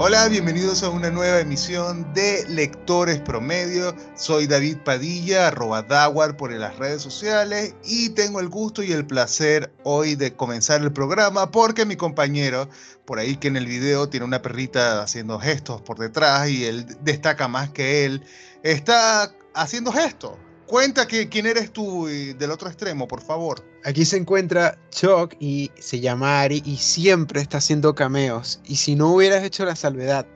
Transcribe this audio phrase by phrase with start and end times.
[0.00, 3.96] Hola, bienvenidos a una nueva emisión de Lectores Promedio.
[4.14, 9.04] Soy David Padilla, arroba Dawar por las redes sociales y tengo el gusto y el
[9.04, 12.68] placer hoy de comenzar el programa porque mi compañero,
[13.06, 16.86] por ahí que en el video tiene una perrita haciendo gestos por detrás y él
[17.00, 18.22] destaca más que él,
[18.62, 20.36] está haciendo gestos.
[20.68, 23.64] Cuenta que quién eres tú del otro extremo, por favor.
[23.84, 28.60] Aquí se encuentra Chuck y se llama Ari y siempre está haciendo cameos.
[28.66, 30.26] Y si no hubieras hecho la salvedad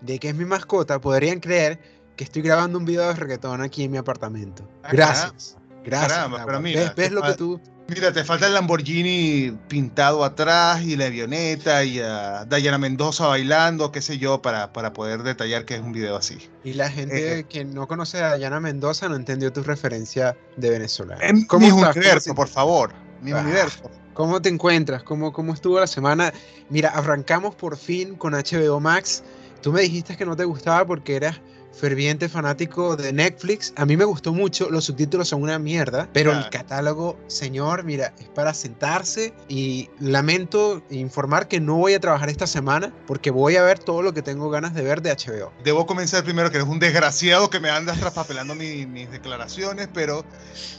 [0.00, 1.80] de que es mi mascota, podrían creer
[2.14, 4.62] que estoy grabando un video de reggaetón aquí en mi apartamento.
[4.84, 5.56] Ah, Gracias.
[5.84, 6.12] Gracias.
[6.12, 10.94] Caramba, pero mira, ¿Ves, lo que tú Mira, te falta el Lamborghini pintado atrás y
[10.94, 15.74] la avioneta y a Dayana Mendoza bailando, qué sé yo, para, para poder detallar que
[15.74, 16.38] es un video así.
[16.62, 17.44] Y la gente eh, eh.
[17.48, 21.18] que no conoce a Dayana Mendoza no entendió tu referencia de Venezuela.
[21.48, 22.92] ¿Cómo mi universo, por favor.
[23.22, 23.90] Mi ah, universo.
[24.14, 25.02] ¿Cómo te encuentras?
[25.02, 26.32] ¿Cómo, ¿Cómo estuvo la semana?
[26.68, 29.24] Mira, arrancamos por fin con HBO Max.
[29.62, 31.40] Tú me dijiste que no te gustaba porque eras
[31.72, 33.72] ferviente fanático de Netflix.
[33.76, 38.12] A mí me gustó mucho, los subtítulos son una mierda, pero el catálogo, señor, mira,
[38.18, 43.56] es para sentarse y lamento informar que no voy a trabajar esta semana porque voy
[43.56, 45.52] a ver todo lo que tengo ganas de ver de HBO.
[45.64, 50.24] Debo comenzar primero que eres un desgraciado que me andas traspapelando mis declaraciones, pero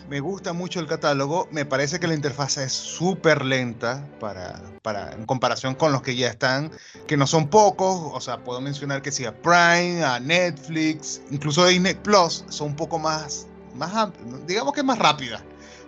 [0.09, 1.47] me gusta mucho el catálogo.
[1.51, 6.17] Me parece que la interfaz es súper lenta para, para, en comparación con los que
[6.17, 6.69] ya están,
[7.07, 8.11] que no son pocos.
[8.13, 10.80] O sea, puedo mencionar que sí a Prime, a Netflix,
[11.29, 14.09] incluso Disney Plus, son un poco más, más
[14.47, 15.41] digamos que más rápidas.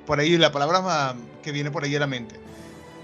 [0.06, 2.36] Por ahí la palabra que viene por ahí a la mente.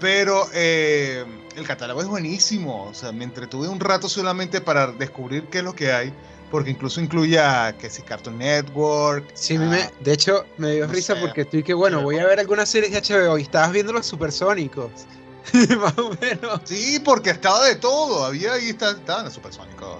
[0.00, 1.24] Pero eh,
[1.56, 2.84] el catálogo es buenísimo.
[2.84, 6.12] O sea, me entretuve un rato solamente para descubrir qué es lo que hay.
[6.50, 9.30] Porque incluso incluye a que si Cartoon Network.
[9.34, 12.68] Sí, me, de hecho me dio risa porque estoy que, bueno, voy a ver algunas
[12.68, 14.90] series de HBO y estabas viendo los supersónicos.
[15.78, 16.60] Más o menos.
[16.64, 18.24] Sí, porque estaba de todo.
[18.24, 19.98] Había ahí, estaban los supersónicos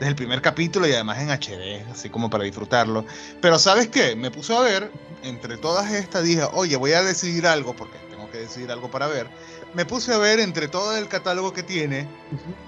[0.00, 3.04] desde el primer capítulo y además en HD, así como para disfrutarlo.
[3.42, 4.16] Pero ¿sabes qué?
[4.16, 4.90] Me puse a ver,
[5.22, 9.06] entre todas estas dije, oye, voy a decidir algo, porque tengo que decidir algo para
[9.08, 9.28] ver.
[9.74, 12.08] Me puse a ver entre todo el catálogo que tiene,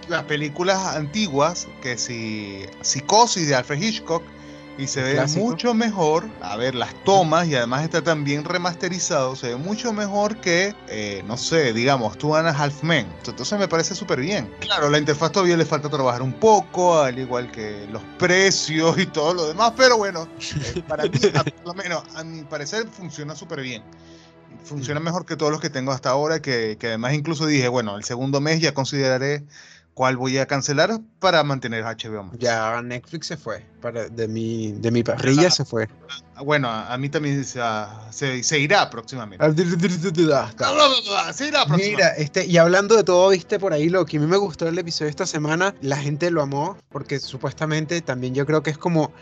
[0.08, 4.22] las películas antiguas, que si Psicosis de Alfred Hitchcock,
[4.78, 6.28] y se ve mucho mejor.
[6.40, 9.36] A ver, las tomas y además está también remasterizado.
[9.36, 13.06] Se ve mucho mejor que, eh, no sé, digamos, and a Half Men.
[13.26, 14.52] Entonces me parece súper bien.
[14.60, 19.06] Claro, la interfaz todavía le falta trabajar un poco, al igual que los precios y
[19.06, 19.72] todo lo demás.
[19.76, 23.82] Pero bueno, eh, para mí, por lo menos, a mi parecer, funciona súper bien.
[24.64, 27.96] Funciona mejor que todos los que tengo hasta ahora, que, que además incluso dije, bueno,
[27.96, 29.44] el segundo mes ya consideraré
[29.94, 34.90] cuál voy a cancelar para mantener HBO Ya Netflix se fue, para, de, mi, de
[34.90, 35.88] mi parrilla se fue.
[36.44, 39.44] Bueno, a, mí también se, se, irá próximamente.
[41.32, 41.90] Se irá próximamente.
[41.90, 44.64] Mira, este, y hablando de todo, viste por ahí lo que a mí me gustó
[44.64, 48.70] del episodio de esta semana, la gente lo amó, porque supuestamente también yo creo que
[48.70, 49.12] es como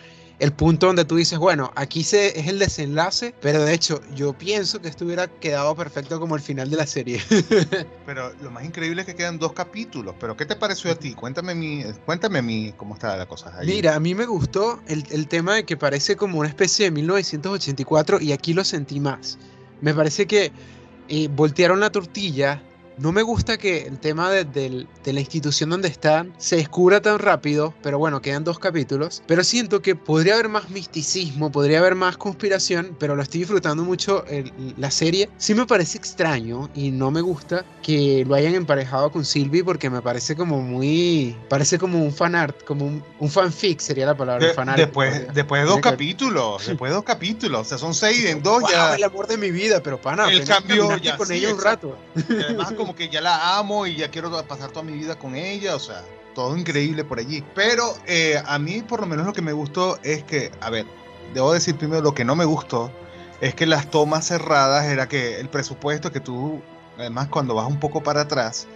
[0.40, 4.32] el punto donde tú dices, bueno, aquí se, es el desenlace, pero de hecho yo
[4.32, 7.20] pienso que esto hubiera quedado perfecto como el final de la serie.
[8.06, 11.12] pero lo más increíble es que quedan dos capítulos, pero ¿qué te pareció a ti?
[11.12, 13.66] Cuéntame mi, cuéntame mi, cómo está la cosa ahí.
[13.66, 16.90] Mira, a mí me gustó el, el tema de que parece como una especie de
[16.90, 19.38] 1984 y aquí lo sentí más.
[19.82, 20.52] Me parece que
[21.08, 22.62] eh, voltearon la tortilla
[23.00, 27.72] no me gusta que el tema de, la institución donde están se descubra tan rápido,
[27.82, 29.22] pero bueno, quedan dos capítulos.
[29.26, 33.84] Pero siento que podría haber más misticismo, podría haber más conspiración, pero lo estoy disfrutando
[33.84, 34.24] mucho
[34.76, 35.30] la serie.
[35.38, 39.88] Sí me parece extraño y no me gusta que lo hayan emparejado con Sylvie porque
[39.88, 41.36] me parece como muy...
[41.48, 44.52] Parece como un fanart, como un, fanfic sería la palabra.
[44.76, 48.62] después, después de dos capítulos, después de dos capítulos, o sea, son seis en dos
[48.70, 48.94] ya...
[48.94, 51.96] el amor de mi vida, pero pana, el cambio ya con ella un rato.
[52.28, 55.76] además como que ya la amo y ya quiero pasar toda mi vida con ella,
[55.76, 57.44] o sea, todo increíble por allí.
[57.54, 60.86] Pero eh, a mí por lo menos lo que me gustó es que, a ver,
[61.34, 62.90] debo decir primero lo que no me gustó,
[63.40, 66.60] es que las tomas cerradas era que el presupuesto que tú,
[66.98, 68.66] además cuando vas un poco para atrás,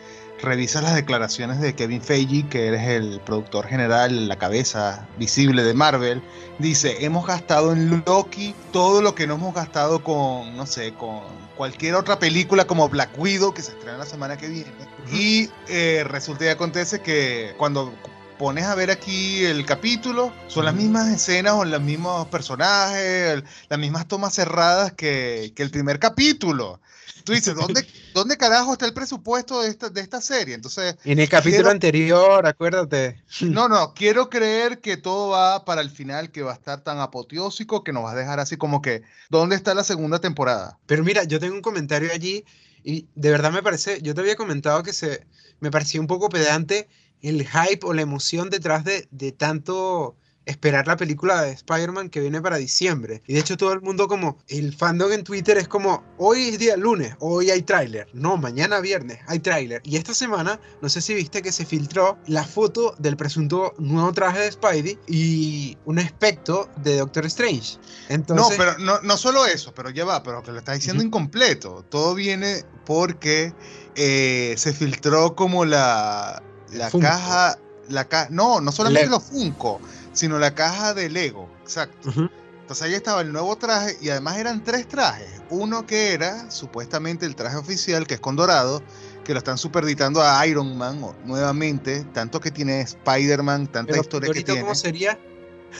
[0.43, 5.75] revisas las declaraciones de Kevin Feige, que eres el productor general, la cabeza visible de
[5.75, 6.23] Marvel,
[6.59, 11.23] dice, hemos gastado en Loki todo lo que no hemos gastado con, no sé, con
[11.57, 14.73] cualquier otra película como Black Widow, que se estrena la semana que viene.
[15.13, 17.93] Y eh, resulta y acontece que cuando
[18.39, 23.79] pones a ver aquí el capítulo, son las mismas escenas o los mismos personajes, las
[23.79, 26.81] mismas tomas cerradas que, que el primer capítulo.
[27.25, 30.55] Tú dices, ¿dónde, ¿dónde carajo está el presupuesto de esta, de esta serie?
[30.55, 33.23] Entonces, en el capítulo anterior, acuérdate.
[33.41, 36.99] No, no, quiero creer que todo va para el final, que va a estar tan
[37.01, 40.79] apoteósico que nos va a dejar así como que, ¿dónde está la segunda temporada?
[40.85, 42.45] Pero mira, yo tengo un comentario allí
[42.83, 45.27] y de verdad me parece, yo te había comentado que se,
[45.61, 46.89] me parecía un poco pedante
[47.23, 52.21] el hype o la emoción detrás de, de tanto esperar la película de Spider-Man que
[52.21, 53.23] viene para diciembre.
[53.27, 56.59] Y de hecho todo el mundo como, el fandom en Twitter es como, hoy es
[56.59, 58.07] día lunes, hoy hay tráiler.
[58.13, 59.81] No, mañana viernes hay tráiler.
[59.85, 64.13] Y esta semana, no sé si viste que se filtró la foto del presunto nuevo
[64.13, 67.79] traje de Spidey y un aspecto de Doctor Strange.
[68.09, 68.59] Entonces...
[68.59, 71.85] No, pero no, no solo eso, pero ya va, pero que lo está diciendo incompleto.
[71.89, 73.55] Todo viene porque
[73.97, 76.43] eh, se filtró como la,
[76.73, 77.59] la caja...
[77.87, 79.79] La ca no, no solamente los Funko,
[80.15, 82.11] sino la caja de Lego, exacto.
[82.65, 85.29] Entonces ahí estaba el nuevo traje y además eran tres trajes.
[85.51, 88.83] Uno que era supuestamente el traje oficial, que es con dorado,
[89.23, 94.43] que lo están superditando a Iron Man nuevamente, tanto que tiene Spider-Man, tanta historia que
[94.43, 94.63] tiene.
[94.63, 95.19] ¿Cómo sería?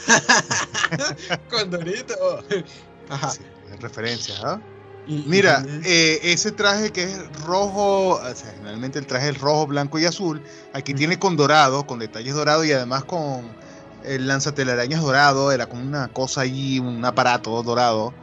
[1.49, 2.43] Condorito.
[3.09, 3.31] Ajá.
[3.31, 3.41] Sí,
[3.79, 4.61] referencias, ¿ah?
[5.07, 9.99] Mira, eh, ese traje que es rojo, o sea, generalmente el traje es rojo, blanco
[9.99, 10.41] y azul,
[10.73, 13.45] aquí tiene con dorado, con detalles dorados y además con
[14.07, 18.13] el lanzatelarañas dorado, era como una cosa ahí, un aparato dorado.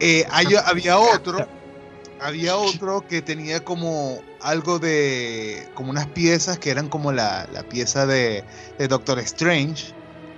[0.00, 1.46] Eh, había otro,
[2.20, 8.06] había otro que tenía como algo de, como unas piezas que eran como la, pieza
[8.06, 8.44] de,
[8.88, 9.94] Doctor Strange,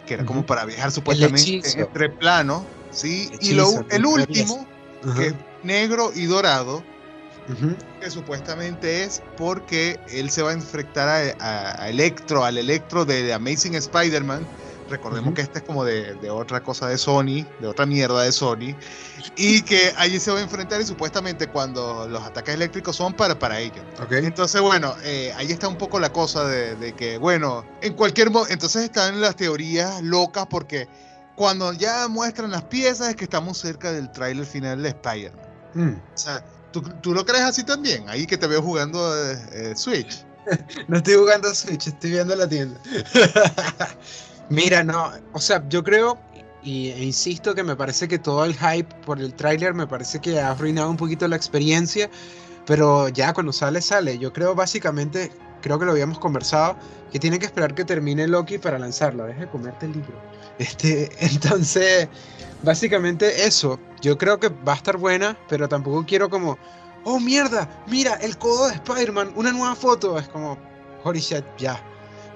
[0.06, 3.30] que era como para viajar supuestamente entre planos, ¿sí?
[3.40, 4.66] y lo, el último,
[5.16, 6.82] que es negro y dorado,
[8.00, 11.08] que supuestamente es porque él se va a enfrentar
[11.38, 14.46] a, a Electro, al Electro de Amazing Spider-Man,
[14.88, 18.76] Recordemos que este es como de, otra cosa de Sony, de otra mierda de Sony,
[19.36, 23.38] y que allí se va a enfrentar y supuestamente cuando los ataques eléctricos son para,
[23.38, 23.84] para ellos.
[24.10, 28.46] Entonces, bueno, eh, ahí está un poco la cosa de, que, bueno, en cualquier modo,
[28.48, 30.88] entonces están las teorías locas porque
[31.34, 35.46] cuando ya muestran las piezas es que estamos cerca del tráiler final de Spider-Man.
[35.74, 35.94] Mm.
[36.14, 36.44] O sea,
[36.82, 38.08] ¿tú, lo crees así también?
[38.08, 40.24] Ahí que te veo jugando eh, eh, Switch.
[40.88, 42.80] no estoy jugando Switch, estoy viendo la tienda.
[44.48, 46.18] Mira, no, o sea, yo creo
[46.62, 50.20] y, e insisto que me parece que todo el hype por el tráiler me parece
[50.20, 52.10] que ha arruinado un poquito la experiencia,
[52.66, 54.18] pero ya cuando sale, sale.
[54.18, 55.30] Yo creo básicamente,
[55.62, 56.76] creo que lo habíamos conversado,
[57.12, 59.26] que tiene que esperar que termine Loki para lanzarlo.
[59.26, 60.20] Deja de comerte el libro.
[60.58, 62.08] Este, entonces,
[62.62, 63.78] básicamente eso.
[64.06, 66.56] Yo creo que va a estar buena, pero tampoco quiero como,
[67.02, 70.16] oh mierda, mira el codo de Spider-Man, una nueva foto.
[70.16, 70.56] Es como,
[71.02, 71.82] holy shit, ya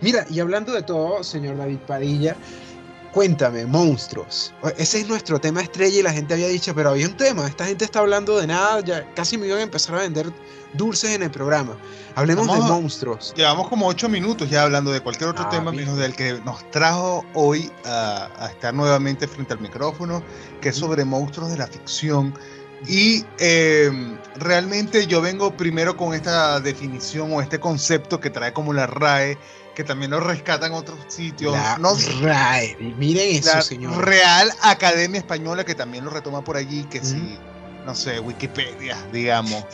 [0.01, 2.35] Mira, y hablando de todo, señor David Padilla,
[3.13, 4.53] cuéntame, monstruos.
[4.79, 7.67] Ese es nuestro tema estrella y la gente había dicho, pero había un tema, esta
[7.67, 10.33] gente está hablando de nada, ya casi me iban a empezar a vender
[10.75, 11.77] dulces en el programa.
[12.15, 13.33] Hablemos de monstruos.
[13.37, 16.69] Llevamos como ocho minutos ya hablando de cualquier otro ah, tema, menos del que nos
[16.71, 20.23] trajo hoy a, estar nuevamente frente al micrófono,
[20.61, 22.35] que es sobre monstruos de la ficción.
[22.87, 28.73] Y em, realmente yo vengo primero con esta definición o este concepto que trae como
[28.73, 29.37] la RAE,
[29.75, 31.55] que también lo rescatan otros sitios.
[31.79, 34.05] no, RAE, miren eso, señor.
[34.05, 37.39] Real Academia Española, que también lo retoma por allí, que sí,
[37.85, 39.65] no sé, Wikipedia, digamos.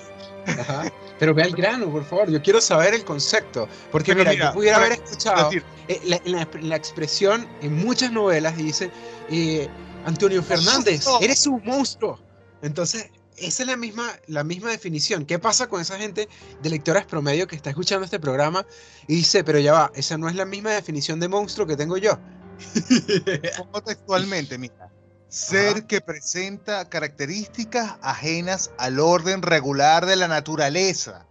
[1.19, 2.31] Pero ve al grano, por favor.
[2.31, 3.69] Yo quiero saber el concepto.
[3.91, 5.51] Porque mira, yo pudiera haber escuchado
[5.89, 6.21] eh,
[6.61, 8.91] la, expresión en muchas novelas dice
[9.31, 9.69] eh,
[10.05, 12.21] Antonio Fernández, eres un monstruo.
[12.63, 15.27] Entonces, esa es la misma, la misma definición.
[15.27, 16.29] ¿Qué pasa con esa gente
[16.63, 18.67] de lectores promedio que está escuchando este programa
[19.07, 21.97] y dice, pero ya va, esa no es la misma definición de monstruo que tengo
[21.97, 22.19] yo?
[23.59, 24.91] Como textualmente, mira.
[25.37, 31.27] Ser que presenta características ajenas al orden regular de la naturaleza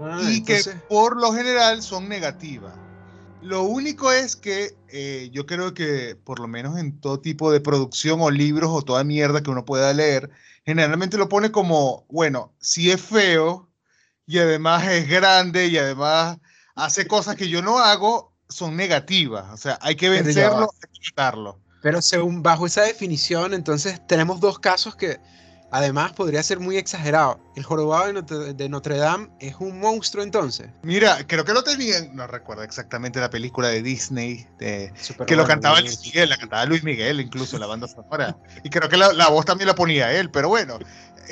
[0.00, 2.72] ah, y que por lo general son negativas.
[3.42, 7.60] Lo único es que eh, yo creo que por lo menos en todo tipo de
[7.60, 10.30] producción o libros o toda mierda que uno pueda leer,
[10.64, 13.68] generalmente lo pone como, bueno, si es feo
[14.26, 16.38] y además es grande y además
[16.76, 19.52] hace cosas que yo no hago, son negativas.
[19.52, 21.58] O sea, hay que vencerlo, hay que quitarlo.
[21.82, 25.18] Pero según bajo esa definición, entonces tenemos dos casos que
[25.70, 27.38] Además, podría ser muy exagerado.
[27.56, 30.68] El jorobado de Notre, Dame es un monstruo entonces.
[30.82, 35.80] Mira, creo que lo tenían, no recuerdo exactamente la película de Disney, que lo cantaba
[35.80, 38.36] Luis Miguel, la cantaba Luis Miguel incluso, la banda sonora.
[38.62, 40.78] y creo que la, la, voz también la ponía él, pero bueno,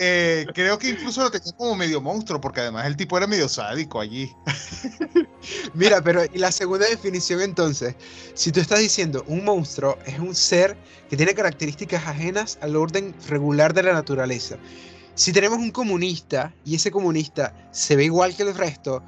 [0.00, 3.48] eh, creo que incluso lo tenía como medio monstruo, porque además el tipo era medio
[3.48, 4.32] sádico allí.
[5.74, 7.96] Mira, pero y la segunda definición entonces,
[8.34, 10.76] si tú estás diciendo un monstruo es un ser
[11.10, 14.56] que tiene características ajenas al orden regular de la naturaleza.
[15.18, 19.02] Si tenemos un comunista y ese comunista se ve igual que el resto,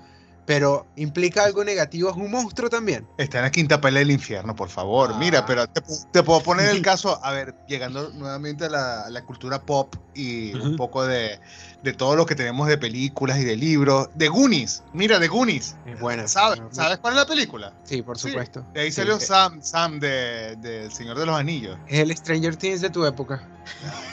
[0.46, 3.06] pero implica algo negativo, es un monstruo también.
[3.18, 5.14] Está en la quinta pelea del infierno, por favor.
[5.16, 5.44] Mira, Ah.
[5.46, 5.80] pero te,
[6.12, 9.94] te puedo poner el caso, a ver, llegando nuevamente a la, a la cultura pop
[10.14, 11.38] y un poco de,
[11.84, 14.08] de todo lo que tenemos de películas y de libros.
[14.14, 15.76] De Goonies, mira, de Goonies.
[15.86, 16.26] Es buena.
[16.26, 16.60] ¿Sabes.
[16.72, 17.72] ¿Sabes cuál es la película?
[17.84, 18.64] Sí, por Sí, supuesto.
[18.74, 21.78] De ahí Sí, salió eh, Sam, Sam de, de El Señor de los Anillos.
[21.86, 23.40] Es el Stranger Things de tu época.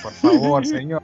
[0.04, 1.02] Por favor, señor.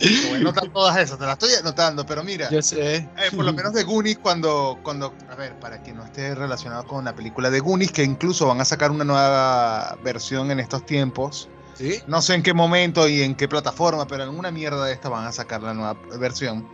[0.00, 2.50] A anotar todas esas, te las estoy anotando, pero mira.
[2.50, 2.96] Yo sé.
[2.96, 6.84] Eh, por lo menos de Goonies cuando, cuando, a ver, para quien no esté relacionado
[6.86, 10.84] con la película de Goonies, que incluso van a sacar una nueva versión en estos
[10.84, 11.48] tiempos.
[11.74, 12.00] ¿Sí?
[12.06, 15.08] No sé en qué momento y en qué plataforma, pero en una mierda de esta
[15.08, 16.68] van a sacar la nueva versión.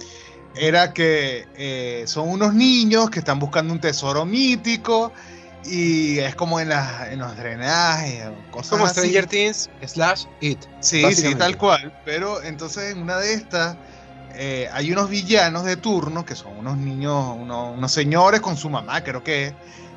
[0.55, 5.13] Era que eh, son unos niños que están buscando un tesoro mítico
[5.65, 9.01] y es como en, las en los drenajes, cosas Como así.
[9.01, 10.59] Stranger Things slash It.
[10.81, 11.93] Sí, sí, tal cual.
[12.05, 13.77] Pero entonces en una de estas
[14.35, 18.71] eh, hay unos villanos de turno que son unos niños, unos, unos señores con su
[18.71, 19.55] mamá, creo que es,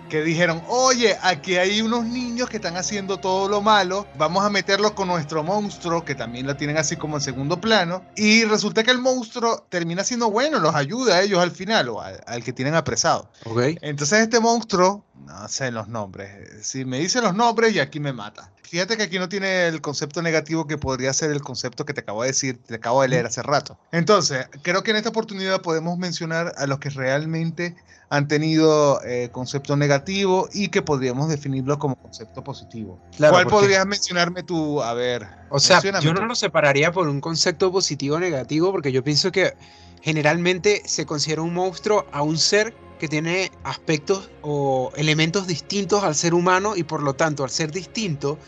[0.09, 4.49] que dijeron, oye, aquí hay unos niños que están haciendo todo lo malo, vamos a
[4.51, 8.83] meterlos con nuestro monstruo, que también lo tienen así como en segundo plano, y resulta
[8.83, 12.43] que el monstruo termina siendo bueno, los ayuda a ellos al final, o al, al
[12.43, 13.29] que tienen apresado.
[13.45, 13.77] Ok.
[13.81, 18.13] Entonces este monstruo, no sé los nombres, si me dice los nombres y aquí me
[18.13, 18.51] mata.
[18.63, 22.01] Fíjate que aquí no tiene el concepto negativo que podría ser el concepto que te
[22.01, 23.77] acabo de decir, te acabo de leer hace rato.
[23.91, 27.75] Entonces, creo que en esta oportunidad podemos mencionar a los que realmente
[28.09, 32.99] han tenido eh, concepto negativo y que podríamos definirlo como concepto positivo.
[33.15, 34.81] Claro, ¿Cuál porque- podrías mencionarme tú?
[34.81, 35.27] A ver.
[35.49, 39.31] O sea, yo no lo separaría por un concepto positivo o negativo, porque yo pienso
[39.31, 39.53] que
[40.01, 46.15] generalmente se considera un monstruo a un ser que tiene aspectos o elementos distintos al
[46.15, 48.39] ser humano y por lo tanto al ser distinto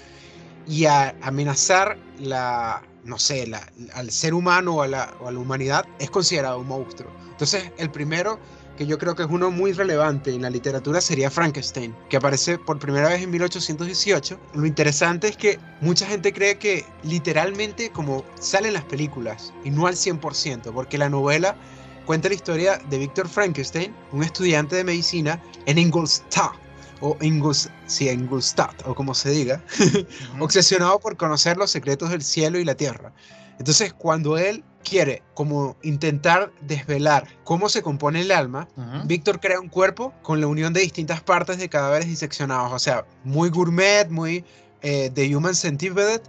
[0.68, 5.32] y a amenazar la, no sé, la- al ser humano o a, la, o a
[5.32, 7.12] la humanidad es considerado un monstruo.
[7.32, 8.40] Entonces, el primero
[8.78, 12.58] que yo creo que es uno muy relevante en la literatura sería Frankenstein, que aparece
[12.58, 14.38] por primera vez en 1818.
[14.54, 19.88] Lo interesante es que mucha gente cree que literalmente como salen las películas y no
[19.88, 21.56] al 100%, porque la novela
[22.06, 26.54] cuenta la historia de Víctor Frankenstein, un estudiante de medicina en Ingolstadt,
[27.02, 29.62] o Ingolstadt, sí, Ingolstadt, o como se diga,
[30.40, 33.12] obsesionado por conocer los secretos del cielo y la tierra.
[33.60, 39.08] Entonces, cuando él quiere como intentar desvelar cómo se compone el alma, Ujú.
[39.08, 43.06] Víctor crea un cuerpo con la unión de distintas partes de cadáveres diseccionados, o sea,
[43.24, 44.46] muy gourmet, muy
[44.88, 46.22] eh, The Human Centipede.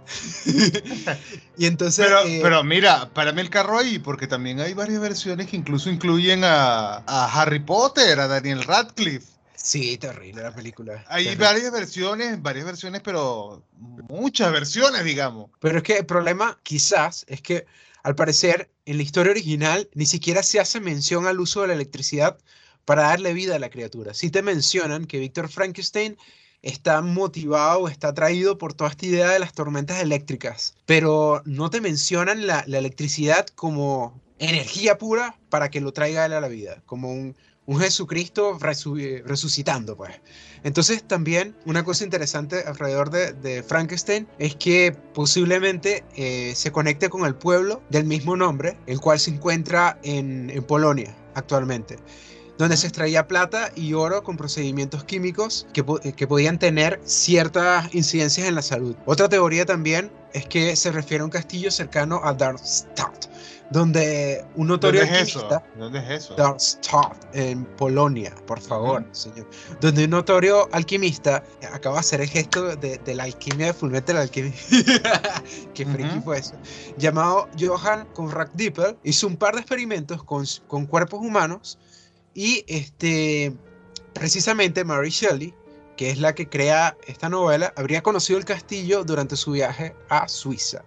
[1.57, 2.07] y entonces...
[2.07, 5.91] Pero, eh, pero mira, párame el carro ahí, porque también hay varias versiones que incluso
[5.91, 9.27] incluyen a, a Harry Potter, a Daniel Radcliffe.
[9.55, 11.05] Sí, terrible la película.
[11.07, 11.45] Hay terrible.
[11.45, 13.63] varias versiones, varias versiones, pero
[14.09, 15.51] muchas versiones, digamos.
[15.59, 17.67] Pero es que el problema quizás es que
[18.01, 21.73] al parecer en la historia original ni siquiera se hace mención al uso de la
[21.73, 22.39] electricidad
[22.85, 24.15] para darle vida a la criatura.
[24.15, 26.17] Sí te mencionan que Víctor Frankenstein
[26.61, 31.81] está motivado, está atraído por toda esta idea de las tormentas eléctricas, pero no te
[31.81, 36.81] mencionan la, la electricidad como energía pura para que lo traiga él a la vida,
[36.85, 37.35] como un,
[37.65, 40.13] un Jesucristo resu- resucitando, pues.
[40.63, 47.09] Entonces también una cosa interesante alrededor de, de Frankenstein es que posiblemente eh, se conecte
[47.09, 51.97] con el pueblo del mismo nombre, el cual se encuentra en, en Polonia actualmente,
[52.57, 57.93] donde se extraía plata y oro con procedimientos químicos que, po- que podían tener ciertas
[57.93, 58.95] incidencias en la salud.
[59.05, 63.25] Otra teoría también es que se refiere a un castillo cercano a Darmstadt,
[63.69, 65.39] donde un notorio ¿Dónde es eso?
[65.39, 66.35] alquimista ¿Dónde es eso?
[66.35, 69.09] Darmstadt, en Polonia, por favor, Ujú.
[69.15, 69.49] señor.
[69.81, 74.17] Donde un notorio alquimista acaba de hacer el gesto de, de la alquimia de Fullmetal
[74.17, 74.51] Alchemy.
[75.73, 76.21] Qué friki Ujú.
[76.23, 76.53] fue eso.
[76.97, 81.77] Llamado Johann Conrad Dippel, hizo un par de experimentos con, con cuerpos humanos
[82.37, 83.51] y este,
[84.13, 85.55] precisamente Mary Shelley,
[85.97, 90.27] que es la que crea esta novela, habría conocido el castillo durante su viaje a
[90.27, 90.85] Suiza.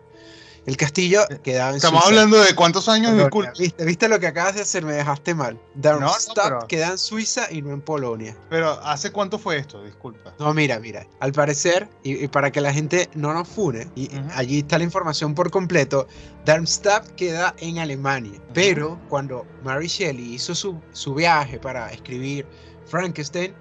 [0.66, 2.20] El castillo quedaba en Estamos Suiza.
[2.20, 3.52] hablando de cuántos años, disculpa.
[3.58, 4.84] ¿Viste, ¿Viste lo que acabas de hacer?
[4.84, 5.58] Me dejaste mal.
[5.74, 8.36] Darmstadt pero- queda en Suiza y no en Polonia.
[8.50, 9.82] Pero ¿hace cuánto fue esto?
[9.82, 10.34] Disculpa.
[10.38, 11.06] No, mira, mira.
[11.18, 14.84] Al parecer, y, y para que la gente no nos fune, y allí está la
[14.84, 16.06] información por completo,
[16.44, 18.38] Darmstadt queda en Alemania.
[18.52, 22.46] Pero cuando Mary Shelley hizo su, su viaje para escribir
[22.86, 23.54] Frankenstein,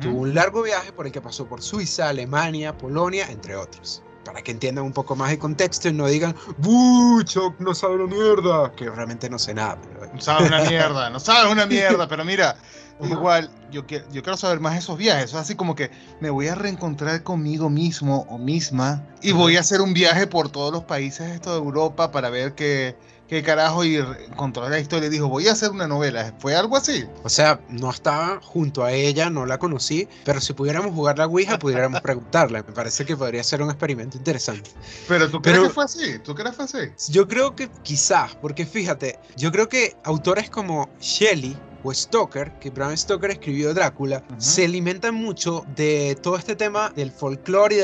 [0.00, 4.02] tuvo un largo viaje por el que pasó por Suiza, Alemania, Polonia, entre otros.
[4.30, 7.98] Para que entiendan un poco más el contexto y no digan, ¡Buh, Chuck no sabe
[7.98, 8.70] la mierda!
[8.76, 9.76] Que realmente no sé nada.
[9.82, 12.54] pero- No sabes una mierda, no sabes una mierda, pero mira,
[13.02, 15.30] igual yo, que- yo quiero saber más de esos viajes.
[15.30, 19.60] Es así como que me voy a reencontrar conmigo mismo o misma y voy a
[19.60, 22.96] hacer un viaje por todos los países esto de Europa para ver qué,
[23.30, 26.34] qué carajo y encontró la historia y dijo, voy a hacer una novela.
[26.40, 27.04] ¿Fue algo así?
[27.22, 31.26] O sea, no estaba junto a ella, no la conocí, pero si pudiéramos jugar la
[31.26, 32.64] Ouija, pudiéramos preguntarle.
[32.64, 34.70] Me parece que podría ser un experimento interesante.
[35.06, 37.12] Pero tú crees que fue así, tú crees que fue así.
[37.12, 42.70] Yo creo que quizás, porque fíjate, yo creo que autores como Shelley o Stoker, que
[42.70, 47.78] Bram Stoker escribió Drácula, se alimentan mucho de todo este tema del folclore y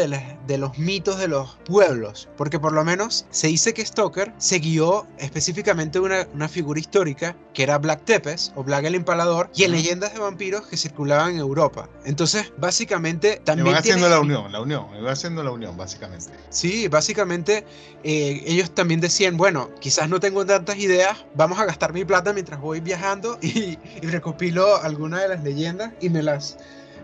[0.47, 4.59] de, los mitos de los pueblos, porque por lo menos se dice que Stoker se
[4.59, 9.65] guió específicamente una, una figura histórica que era Black Tepes o Black el Empalador y
[9.65, 11.89] en leyendas de vampiros que circulaban en Europa.
[12.05, 13.75] Entonces, básicamente también...
[13.75, 16.31] va haciendo la unión, la unión, va haciendo la unión, básicamente.
[16.51, 17.65] Sí, básicamente
[18.05, 22.33] eh, ellos también decían, bueno, quizás no tengo tantas ideas, vamos a gastar mi plata
[22.33, 26.59] mientras voy viajando y, y recopilo algunas de las leyendas y me las,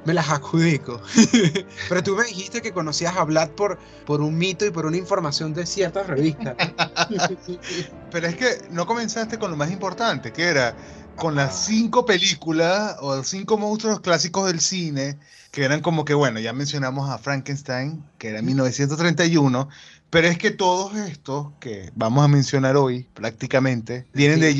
[0.04, 1.00] me las adjudico.
[1.88, 4.96] Pero tú me dijiste que conocías a Vlad por, por un mito y por una
[4.96, 6.56] información de ciertas revistas.
[8.10, 10.74] Pero es que no comenzaste con lo más importante, que era
[11.16, 15.18] con las cinco películas o cinco monstruos clásicos del cine,
[15.50, 19.68] que eran como que, bueno, ya mencionamos a Frankenstein, que era en 1931,
[20.12, 24.52] pero es que todos estos que vamos a mencionar hoy, prácticamente, vienen de,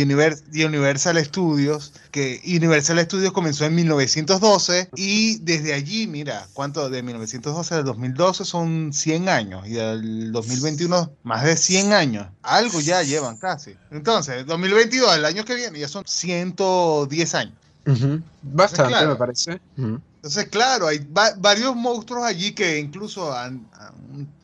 [0.65, 6.89] Universal Studios, que Universal Studios comenzó en 1912 y desde allí, mira, ¿cuánto?
[6.89, 12.29] De 1912 al 2012 son 100 años y del 2021 más de 100 años.
[12.43, 13.77] Algo ya llevan casi.
[13.91, 17.55] Entonces, 2022, el año que viene, ya son 110 años.
[18.41, 19.61] Bastante, me parece.
[20.23, 21.05] Entonces, claro, hay
[21.39, 23.69] varios monstruos allí que incluso han,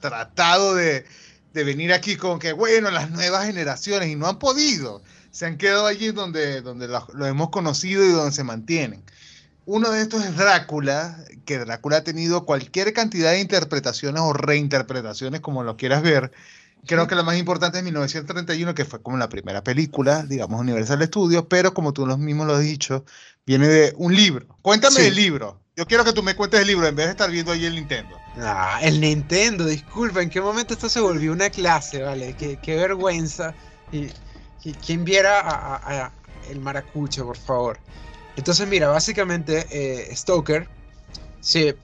[0.00, 1.04] tratado de,
[1.52, 5.02] venir aquí con que, bueno, las nuevas generaciones y no han podido.
[5.30, 9.04] Se han quedado allí donde, donde lo, hemos conocido y donde se mantienen.
[9.66, 15.40] Uno de estos es Drácula, que Drácula ha tenido cualquier cantidad de interpretaciones o reinterpretaciones,
[15.40, 16.32] como lo quieras ver.
[16.86, 21.04] Creo que la más importante es 1931, que fue como la primera película, digamos, Universal
[21.06, 23.04] Studios, pero como tú mismo lo has dicho,
[23.46, 24.58] viene de un libro.
[24.60, 25.60] Cuéntame el libro.
[25.78, 27.76] Yo quiero que tú me cuentes el libro en vez de estar viendo ahí el
[27.76, 28.18] Nintendo.
[28.40, 32.34] Ah, el Nintendo, disculpa, ¿en qué momento esto se volvió una clase, vale?
[32.34, 33.54] Qué, vergüenza.
[33.92, 34.08] Y,
[34.84, 36.10] ¿Quién viera a,
[36.50, 37.78] el maracucho, por favor?
[38.34, 40.68] Entonces, mira, básicamente eh, Stoker
[41.38, 41.76] se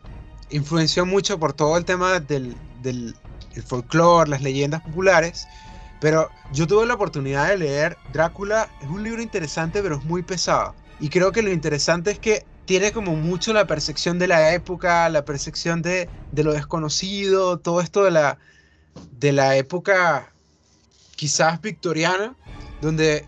[0.50, 3.14] influenció mucho por todo el tema del, del
[3.64, 5.46] folclore, las leyendas populares.
[6.00, 8.68] Pero yo tuve la oportunidad de leer Drácula.
[8.82, 10.74] Es un libro interesante, pero es muy pesado.
[10.98, 15.08] Y creo que lo interesante es que tiene como mucho la percepción de la época,
[15.08, 18.38] la percepción de, lo desconocido, todo esto de la,
[19.18, 20.32] de la época
[21.16, 22.34] quizás victoriana,
[22.80, 23.26] donde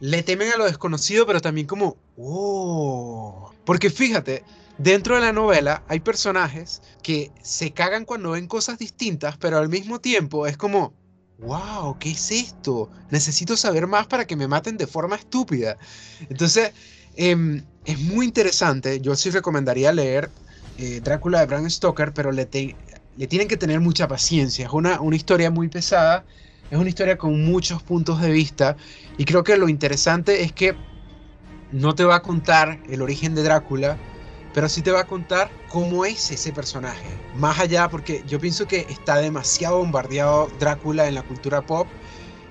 [0.00, 4.44] le temen a lo desconocido, pero también como, oh, porque fíjate,
[4.78, 9.68] dentro de la novela hay personajes que se cagan cuando ven cosas distintas, pero al
[9.68, 10.94] mismo tiempo es como,
[11.38, 12.90] wow, ¿qué es esto?
[13.10, 15.76] Necesito saber más para que me maten de forma estúpida.
[16.30, 16.72] Entonces,
[17.20, 19.00] Em, es muy interesante.
[19.00, 20.30] Yo sí recomendaría leer
[20.76, 22.46] eh, Drácula de Bram Stoker, pero le,
[23.16, 24.66] le, tienen que tener mucha paciencia.
[24.66, 26.22] Es una, una historia muy pesada,
[26.70, 28.76] es una historia con muchos puntos de vista.
[29.16, 30.76] Y creo que lo interesante es que
[31.72, 33.96] no te va a contar el origen de Drácula,
[34.52, 37.08] pero sí te va a contar cómo es ese personaje.
[37.36, 41.86] Más allá, porque yo pienso que está demasiado bombardeado Drácula en la cultura pop.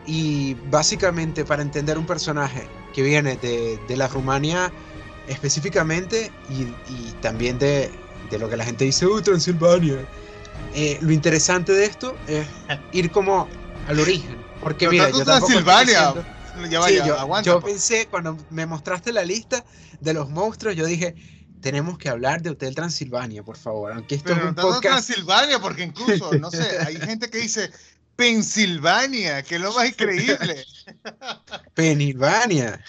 [0.08, 4.72] Y básicamente para entender un personaje que viene de, de la Rumania
[5.28, 7.92] específicamente y, y también de,
[8.30, 10.08] de, lo que la gente dice, ¡Uh, Transilvania!
[10.74, 12.46] Eh, lo interesante de esto es
[12.92, 13.48] ir como
[13.88, 14.38] al origen.
[14.62, 16.14] Porque mira, yo Transilvania.
[16.70, 17.74] yo, yo pues.
[17.74, 19.64] pensé, cuando me mostraste la lista
[20.00, 21.16] de los monstruos, yo dije,
[21.62, 23.92] tenemos que hablar de Hotel Transilvania, por favor.
[23.92, 25.08] Aunque esto es un podcast...
[25.08, 27.72] Transilvania, porque incluso, no sé, hay gente que dice
[28.18, 30.66] Pensilvania, que es lo más increíble.
[31.76, 32.84] Pensilvania.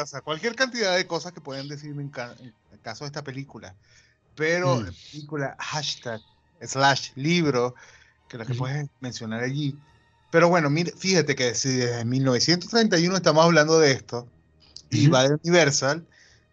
[0.00, 3.74] o sea, cualquier cantidad de cosas que pueden decir en, el caso de esta película.
[4.36, 4.90] Pero mm.
[5.10, 6.20] película, hashtag,
[6.60, 7.74] slash, libro,
[8.28, 9.76] que lo que puedes mencionar allí.
[10.30, 14.28] Pero bueno, mire, fíjate que si desde 1931 estamos hablando de esto,
[14.90, 16.06] y va de Universal,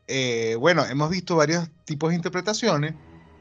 [0.07, 2.95] eh, bueno, hemos visto varios tipos de interpretaciones,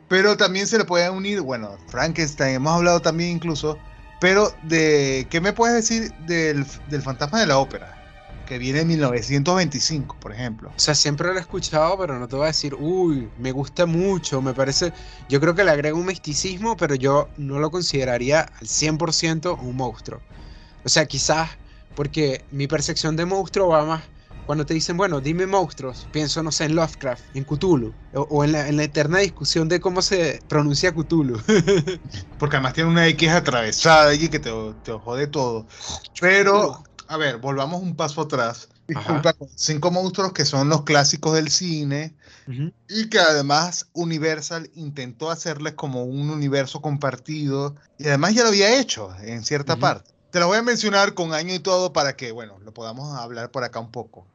[0.09, 3.79] pero también se le puede unir, bueno, Frankenstein, hemos hablado también incluso
[4.19, 7.93] pero, de, ¿qué me puedes decir del, del fantasma de la ópera?
[8.47, 10.71] Que viene en 1925, por ejemplo.
[10.75, 13.87] O sea, siempre lo he escuchado, pero no te voy a decir, uy, me gusta
[13.87, 14.93] mucho, me parece.
[15.29, 19.77] Yo creo que le agrega un misticismo, pero yo no lo consideraría al 100% un
[19.77, 20.21] monstruo.
[20.85, 21.51] O sea, quizás
[21.97, 24.03] porque mi percepción de monstruo va más
[24.47, 28.53] cuando te dicen, bueno, dime monstruos, pienso, no sé, en Lovecraft, en Cthulhu, o, en,
[28.53, 31.39] la, eterna discusión de cómo se pronuncia Cthulhu.
[32.39, 34.51] Porque además tiene una X atravesada allí que te,
[34.85, 35.67] te jode todo.
[36.21, 38.69] Pero a ver, volvamos un paso atrás.
[38.89, 42.15] Disculpa, cinco monstruos que son los clásicos del cine
[42.89, 48.79] y que además Universal intentó hacerles como un universo compartido y además ya lo había
[48.79, 50.13] hecho en cierta parte.
[50.31, 53.51] Te lo voy a mencionar con año y todo para que, bueno, lo podamos hablar
[53.51, 54.27] por acá un poco.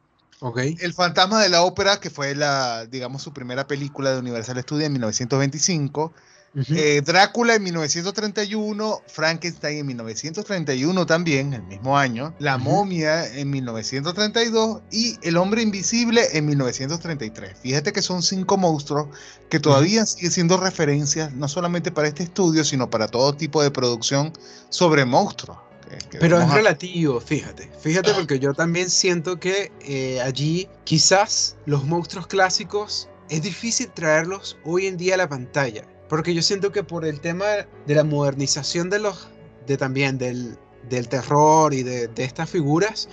[0.43, 0.75] Okay.
[0.81, 4.87] El fantasma de la ópera, que fue la, digamos, su primera película de Universal Studios
[4.87, 6.13] en 1925.
[6.53, 14.81] Eh, Drácula en 1931, Frankenstein en 1931 también, el mismo año, La momia en 1932
[14.91, 17.57] y El hombre invisible en 1933.
[17.61, 19.07] Fíjate que son cinco monstruos
[19.49, 23.71] que todavía siguen siendo referencias no solamente para este estudio, sino para todo tipo de
[23.71, 24.33] producción
[24.69, 25.70] sobre monstruos.
[26.19, 27.69] Pero es relativo, fíjate.
[27.79, 34.57] Fíjate porque yo también siento que eh, allí quizás los monstruos clásicos es difícil traerlos
[34.65, 35.85] hoy en día a la pantalla.
[36.09, 37.45] Porque yo siento que por el tema
[37.87, 39.29] de la modernización de los,
[39.65, 40.57] de también del,
[40.89, 43.07] del terror y de, de, estas figuras,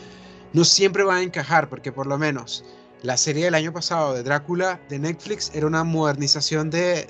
[0.53, 2.65] no siempre van a encajar, porque por lo menos
[3.03, 7.09] la serie del año pasado de Drácula de Netflix era una modernización de,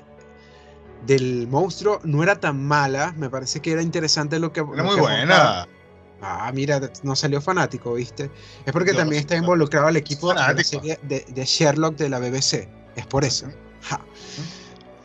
[1.05, 4.61] del monstruo, no era tan mala, me parece que era interesante lo que...
[4.61, 5.67] Era muy buena.
[6.21, 8.29] Ah, mira, no salió fanático, ¿viste?
[8.65, 12.67] Es porque también está involucrado el equipo de, de, de, Sherlock de la BBC.
[12.95, 13.47] Es por eso.
[13.83, 14.01] Ja.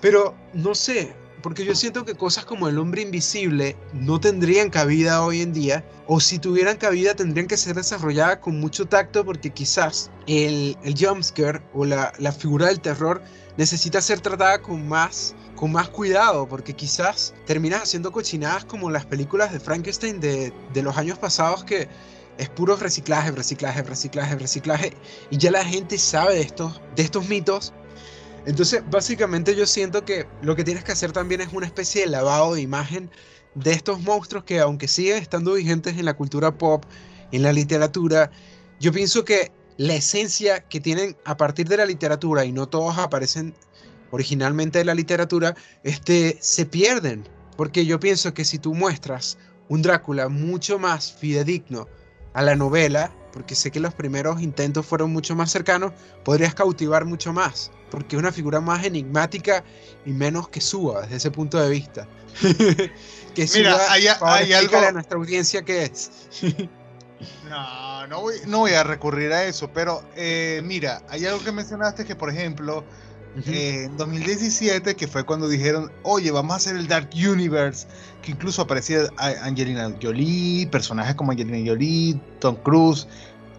[0.01, 5.23] Pero no sé, porque yo siento que cosas como el hombre invisible no tendrían cabida
[5.23, 9.51] hoy en día, o si tuvieran cabida tendrían que ser desarrolladas con mucho tacto, porque
[9.51, 13.23] quizás el, el jumpscare o la, la figura del terror
[13.57, 19.07] necesita ser tratada con más, con más cuidado, porque quizás terminas haciendo cochinadas como las
[19.07, 21.89] películas de Frankenstein de, de los años pasados que
[22.39, 24.93] es puro reciclaje, reciclaje, reciclaje, reciclaje,
[25.31, 27.73] y ya la gente sabe de estos, de estos mitos.
[28.47, 32.09] Entonces, básicamente yo siento que lo que tienes que hacer también es una especie de
[32.09, 33.11] lavado de imagen
[33.55, 36.85] de estos monstruos que aunque siguen estando vigentes en la cultura pop,
[37.33, 38.31] en la literatura,
[38.81, 42.99] yo pienso que la esencia que tienen a partir de la literatura y no todos
[42.99, 43.55] aparecen
[44.11, 47.29] originalmente de la literatura, este, se pierden.
[47.57, 49.39] Porque yo pienso que si tú muestras
[49.69, 51.89] un Drácula mucho más fidedigno
[52.33, 55.93] a la novela, porque sé que los primeros intentos fueron mucho más cercanos,
[56.25, 59.63] podrías cautivar mucho más porque es una figura más enigmática
[60.05, 62.09] y menos que suba desde ese punto de vista.
[63.35, 66.11] que Mira, hay, hay algo a nuestra audiencia que es.
[67.49, 71.53] no, no voy, no voy, a recurrir a eso, pero eh, mira, hay algo que
[71.53, 72.85] mencionaste que, por ejemplo,
[73.47, 77.87] eh, en 2017, que fue cuando dijeron, oye, vamos a hacer el Dark Universe,
[78.23, 83.09] que incluso aparecía Angelina Jolie, personajes como Angelina Jolie, Tom Cruise,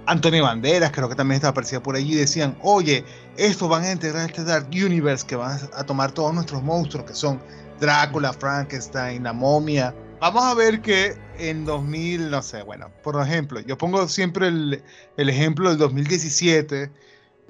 [0.07, 3.03] Antonio Banderas, creo que también estaba aparecida por allí, decían, oye,
[3.37, 7.13] estos van a integrar este Dark Universe que van a tomar todos nuestros monstruos, que
[7.13, 7.41] son
[7.79, 9.93] Drácula, Frankenstein, la momia.
[10.21, 14.83] Vamos a ver que en 2000, no sé, bueno, por ejemplo, yo pongo siempre el,
[15.17, 16.89] el ejemplo del 2017,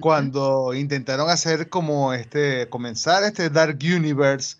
[0.00, 4.56] cuando intentaron hacer como este, comenzar este Dark Universe,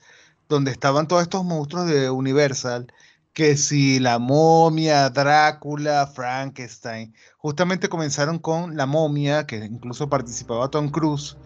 [0.48, 2.86] donde estaban todos estos monstruos de Universal,
[3.32, 10.88] que si la momia, Drácula, Frankenstein, justamente comenzaron con la momia, que incluso participaba Tom
[10.88, 11.36] Cruise,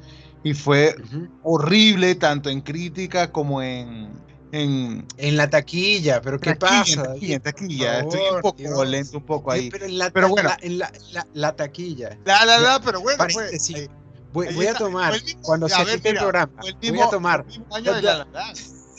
[0.44, 0.94] y fue
[1.42, 4.12] horrible tanto en crítica como en...
[4.52, 7.04] En, en la taquilla, pero ¿qué pasa?
[7.04, 8.00] Taquilla, en taquilla.
[8.00, 9.70] estoy un poco lento, un poco ahí.
[9.70, 10.50] Pero, en la, pero bueno.
[10.60, 12.18] en la, la, la, taquilla.
[12.24, 13.88] La, la, la, pero bueno, pues, sí.
[14.32, 17.40] voy, voy a tomar, mismo, cuando se quite el programa, el mismo, voy a tomar.
[17.48, 18.26] El mismo año de la,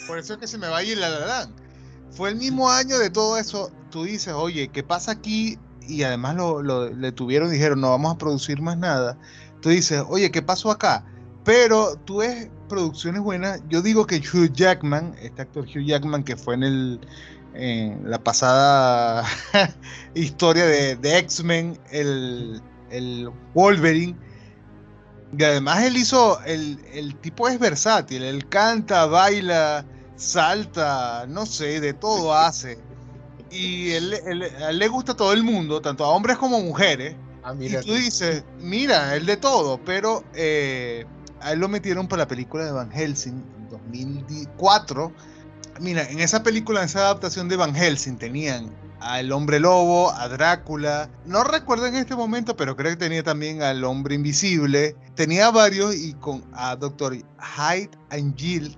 [0.08, 1.50] Por eso es que se me va a ir la la, la.
[2.12, 3.72] Fue el mismo año de todo eso.
[3.90, 5.60] Tú dices, oye, ¿qué pasa aquí?
[5.86, 9.18] Y además lo, lo, le tuvieron dijeron, no vamos a producir más nada.
[9.62, 11.04] Tú dices, oye, ¿qué pasó acá?
[11.44, 13.62] Pero tú ves producciones buenas.
[13.68, 17.02] Yo digo que Hugh Jackman, este actor Hugh Jackman que fue en el
[17.54, 19.26] en la pasada
[20.16, 24.16] historia de, de X-Men, el, el, Wolverine.
[25.38, 31.82] Y además él hizo, el, el tipo es versátil, él canta, baila, salta, no sé,
[31.82, 32.80] de todo hace.
[33.50, 37.18] Y él, él, le gusta a todo el mundo, tanto a hombres como a mujeres.
[37.44, 41.06] Ah, y tú dices, mira, él de todo, pero eh,
[41.42, 45.12] a él lo metieron para la película de Van Helsing en 2004.
[45.80, 50.28] Mira, en esa película, en esa adaptación de Van Helsing, tenían al hombre lobo, a
[50.28, 51.10] Drácula.
[51.26, 54.96] No recuerdo en este momento, pero creo que tenía también al hombre invisible.
[55.16, 58.76] Tenía varios y con a Doctor Hyde and Jill,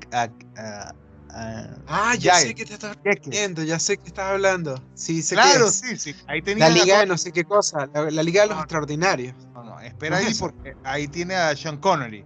[1.34, 2.96] Uh, ah, ya sé que te estás
[3.26, 4.80] viendo, ya sé que estás hablando.
[4.94, 6.16] Sí, sé claro, que sí, sí.
[6.28, 9.34] Ahí tenía la liga de no sé qué cosa, la, liga de los extraordinarios.
[9.52, 12.24] No, no, espera ahí porque ahí tiene a Sean Connery.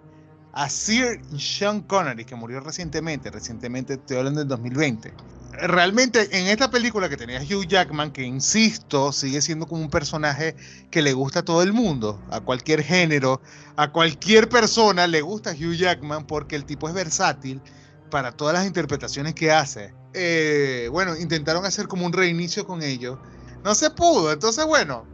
[0.57, 5.13] A Sir Sean Connery, que murió recientemente, recientemente estoy hablando del 2020.
[5.51, 10.55] realmente en esta película que tenía Hugh Jackman, que insisto, sigue siendo como un personaje
[10.89, 13.39] que le gusta a todo el mundo, a cualquier género,
[13.75, 17.61] a cualquier persona le gusta Hugh Jackman porque el tipo es versátil
[18.09, 19.93] para todas las interpretaciones que hace.
[20.15, 23.21] Eh, bueno, intentaron hacer como un reinicio con ello.
[23.63, 25.05] No se pudo, entonces bueno.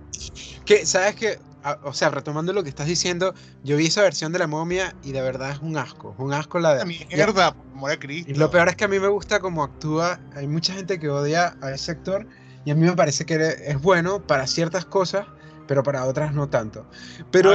[0.66, 1.38] Que, ¿sabes qué?
[1.84, 5.12] O sea, retomando lo que estás diciendo, yo vi esa versión de la momia y
[5.12, 6.86] de verdad es un asco, un asco la de...
[6.86, 8.32] Mierda, por Cristo.
[8.32, 11.10] Y lo peor es que a mí me gusta cómo actúa, hay mucha gente que
[11.10, 12.28] odia a ese actor
[12.66, 15.26] y a mí me parece que es bueno para ciertas cosas,
[15.68, 16.86] pero para otras no tanto.
[17.32, 17.54] Pero...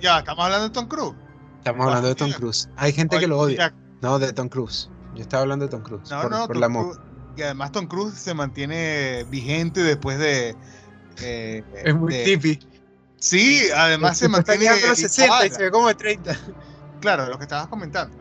[0.00, 1.16] ya, estamos hablando de Tom Cruise.
[1.58, 2.68] Estamos hablando de Tom Cruise.
[2.76, 3.74] Hay gente que lo odia.
[4.02, 4.90] No, de Tom Cruise.
[5.14, 6.10] Yo estaba hablando de Tom Cruise.
[6.10, 6.68] No, no, por la
[7.36, 10.54] Y además Tom Cruise se mantiene vigente después de...
[11.22, 12.58] Eh, es muy tipi
[13.18, 14.66] Sí, además se mantiene.
[14.66, 16.38] Está 60 y se ve como de 30.
[17.00, 18.16] Claro, lo que estabas comentando.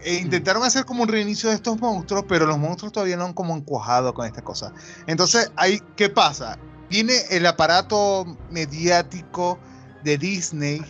[0.00, 3.32] E intentaron hacer como un reinicio de estos monstruos, pero los monstruos todavía no han
[3.32, 4.72] como encuajado con esta cosa.
[5.06, 6.58] Entonces, ahí, ¿qué pasa?
[6.88, 9.58] Viene el aparato mediático
[10.04, 10.82] de Disney.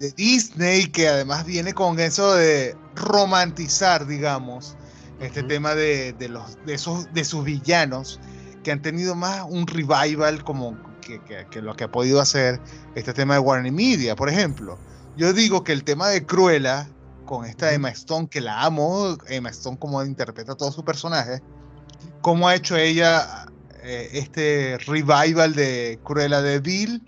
[0.00, 4.76] De Disney, que además viene con eso de romantizar, digamos,
[5.20, 8.20] este tema de, de, los, de, esos, de sus villanos,
[8.62, 12.60] que han tenido más un revival como que, lo que ha podido hacer
[12.94, 14.78] este tema de Warner Media, por ejemplo.
[15.16, 16.88] Yo digo que el tema de Cruella,
[17.24, 21.40] con esta Emma Stone, que la amo, Emma Stone como interpreta todo su personaje,
[22.20, 23.46] cómo ha hecho ella
[23.82, 27.02] eh, este revival de Cruella de Bill,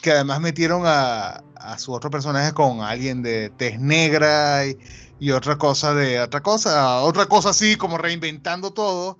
[0.00, 1.42] que además metieron a,
[1.78, 7.26] su otro personaje con alguien de tez negra y, otra cosa de otra cosa, otra
[7.26, 9.18] cosa así como reinventando todo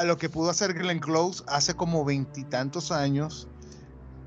[0.00, 3.48] a lo que pudo hacer Glenn Close hace como veintitantos años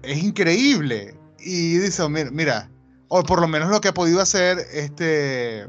[0.03, 1.17] es increíble.
[1.39, 2.69] Y dice, mira,
[3.07, 5.67] o por lo menos lo que ha podido hacer este...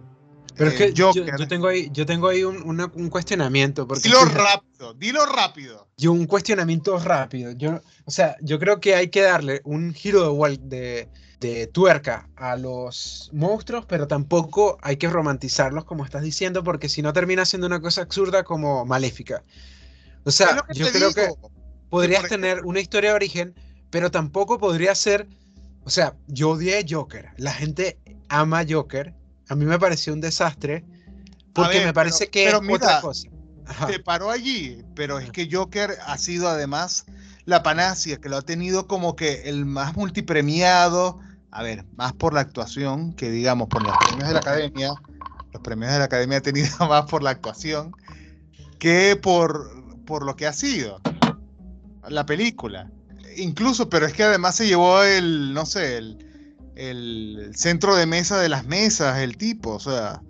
[0.57, 1.11] Pero es que yo,
[1.49, 3.89] tengo ahí, yo tengo ahí un, cuestionamiento.
[3.89, 5.89] Porque dilo rápido, dilo rápido.
[5.97, 7.51] Yo un cuestionamiento rápido.
[7.53, 11.09] Yo, o sea, yo creo que hay que darle un giro de, de,
[11.41, 17.03] de tuerca a los monstruos, pero tampoco hay que romantizarlos como estás diciendo, porque si
[17.03, 19.43] no termina siendo una cosa absurda como maléfica.
[20.25, 21.29] O sea, yo creo que
[21.91, 23.55] podrías tener una historia de origen,
[23.91, 25.29] pero tampoco podría ser.
[25.85, 27.31] O sea, yo odié Joker.
[27.37, 29.15] La gente ama Joker.
[29.49, 30.85] A mí me pareció un desastre.
[31.53, 33.29] Porque me parece que es otra cosa.
[33.87, 37.07] Te paró allí, pero es que Joker ha sido además
[37.45, 41.21] la panacia, que lo ha tenido como que el más multipremiado.
[41.51, 44.95] A ver, más por la actuación que digamos por los premios de la academia.
[45.53, 47.93] Los premios de la academia ha tenido más por la actuación
[48.79, 51.01] que por por lo que ha sido
[52.09, 52.91] la película.
[53.37, 55.99] Incluso, pero es que además se llevó el, no sé,
[56.77, 60.21] el, centro de mesa de las mesas, el tipo, o sea,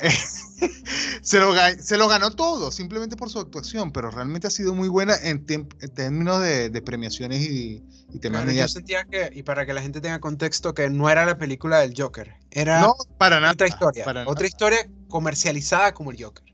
[1.22, 4.88] se, lo, se, lo, ganó todo, simplemente por su actuación, pero realmente ha sido muy
[4.88, 7.82] buena en, términos de, premiaciones y,
[8.20, 11.38] temas Yo sentía que, y para que la gente tenga contexto, que no era la
[11.38, 12.86] película del Joker, era
[13.18, 16.51] para otra historia, otra historia comercializada como el Joker.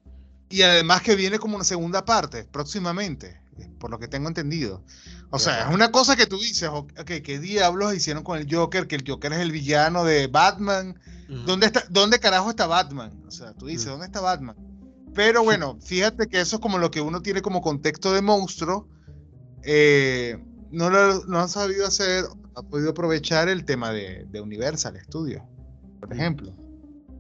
[0.51, 3.41] Y además que viene como una segunda parte próximamente,
[3.79, 4.83] por lo que tengo entendido.
[5.31, 6.89] O sea, es una cosa que tú dices, ok,
[7.23, 8.87] ¿qué diablos hicieron con el Joker?
[8.87, 10.99] Que el Joker es el villano de Batman.
[11.45, 13.13] ¿Dónde, está, ¿Dónde carajo está Batman?
[13.27, 14.57] O sea, tú dices, ¿dónde está Batman?
[15.15, 18.89] Pero bueno, fíjate que eso es como lo que uno tiene como contexto de monstruo.
[19.63, 24.99] Eh, no, lo, no han sabido hacer, ha podido aprovechar el tema de, de Universal
[25.05, 25.43] Studios,
[26.01, 26.55] por ejemplo.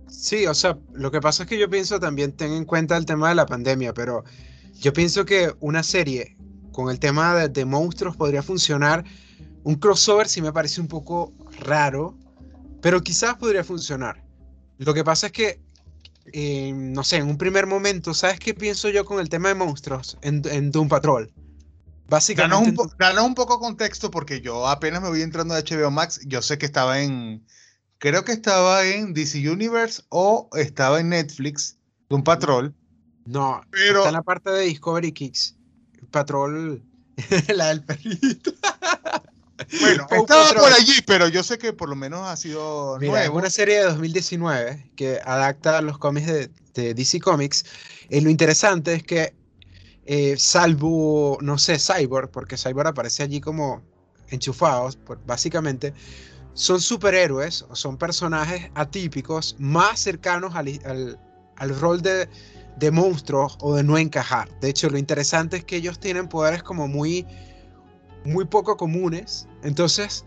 [0.08, 3.06] Sí, o sea, lo que pasa es que yo pienso también, ten en cuenta el
[3.06, 4.24] tema de la pandemia, pero
[4.80, 6.36] yo pienso que una serie
[6.72, 9.04] con el tema de, monstruos podría funcionar.
[9.64, 12.16] Un crossover sí me parece un poco raro,
[12.80, 14.24] pero quizás podría funcionar.
[14.78, 15.60] Lo que pasa es que,
[16.32, 19.56] eh, no sé, en un primer momento, ¿sabes qué pienso yo con el tema de
[19.56, 21.32] monstruos en, en Doom Patrol?
[22.08, 22.76] Básicamente.
[22.98, 26.20] Danos un, un poco contexto porque yo apenas me voy entrando a HBO Max.
[26.26, 27.44] Yo sé que estaba en
[27.98, 31.76] creo que estaba en DC Universe o estaba en Netflix,
[32.08, 32.74] de un patrol.
[33.26, 33.98] No, pero...
[33.98, 35.56] está en la parte de Discovery Kicks.
[36.10, 36.82] Patrol,
[37.54, 38.52] la del perrito.
[39.80, 43.30] Bueno, estaba por allí, pero yo sé que por lo menos ha sido Mira, Es
[43.30, 46.26] una serie de 2019 que adapta los cómics
[46.74, 47.64] de, DC Comics.
[48.08, 49.34] Y lo interesante es que,
[50.06, 53.82] eh, salvo, no sé, Cyborg, porque Cyborg aparece allí como
[54.30, 55.92] enchufados, básicamente,
[56.58, 61.16] son superhéroes o son personajes atípicos más cercanos al,
[61.78, 62.28] rol de,
[62.90, 64.48] monstruos o de no encajar.
[64.60, 67.24] De hecho, lo interesante es que ellos tienen poderes como muy,
[68.24, 69.46] muy poco comunes.
[69.62, 70.24] Entonces,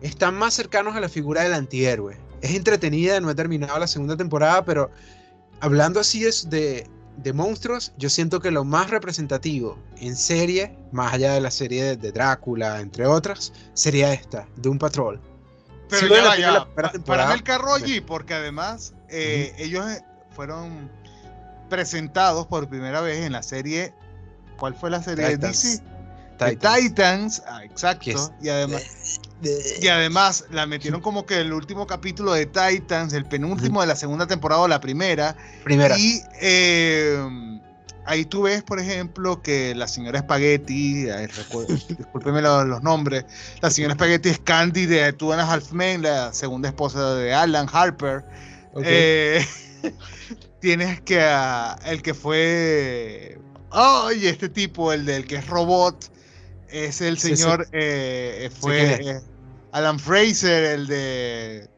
[0.00, 2.18] están más cercanos a la figura del antihéroe.
[2.40, 4.90] Es entretenida, no he terminado la segunda temporada, pero
[5.60, 11.12] hablando así es de, de monstruos, yo siento que lo más representativo en serie, más
[11.12, 15.29] allá de la serie de, Drácula, entre otras, sería esta, de un patrol.
[15.90, 16.66] Pero ya, ya,
[17.04, 20.02] para el carro allí, porque además eh, ellos eh,
[20.34, 20.90] fueron
[21.68, 23.92] presentados por primera vez en la serie.
[24.56, 25.82] ¿Cuál fue la serie de DC?
[26.38, 27.42] Titans.
[27.46, 28.32] Ah, exacto.
[28.40, 28.82] Y además,
[29.80, 33.96] y además la metieron como que el último capítulo de Titans, el penúltimo de la
[33.96, 35.36] segunda temporada o la primera.
[35.64, 35.98] Primera.
[35.98, 37.60] Y eh,
[38.06, 41.04] ahí tú ves, por ejemplo, que la señora Spaghetti,
[41.88, 43.24] discúlpeme los, nombres,
[43.60, 47.32] la señora Spaghetti es Candy de Two and a Half Men, la segunda esposa de
[47.32, 48.24] Alan Harper.
[48.84, 49.44] Eh,
[50.60, 51.20] tienes que
[51.86, 53.38] el que fue,
[53.70, 56.10] ay, este tipo, el del que es robot,
[56.68, 59.20] es el señor, eh, fue eh,
[59.72, 61.68] Alan Fraser, el de